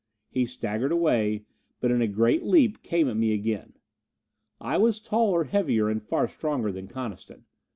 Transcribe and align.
He 0.31 0.47
staggered 0.47 0.91
away, 0.91 1.45
but 1.79 1.91
in 1.91 2.01
a 2.01 2.07
great 2.07 2.41
leap 2.43 2.81
came 2.81 3.07
at 3.07 3.17
me 3.17 3.33
again. 3.35 3.73
I 4.59 4.75
was 4.79 4.99
taller, 4.99 5.43
heavier 5.43 5.89
and 5.89 6.01
far 6.01 6.27
stronger 6.27 6.71
than 6.71 6.87
Coniston. 6.87 7.45